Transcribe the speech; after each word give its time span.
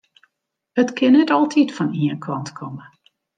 It 0.83 0.89
kin 0.97 1.13
net 1.17 1.33
altyd 1.35 1.69
fan 1.77 1.91
ien 2.03 2.19
kant 2.25 2.49
komme. 2.59 2.85